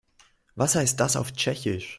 [0.55, 1.89] Was heißt das auf Tschechisch?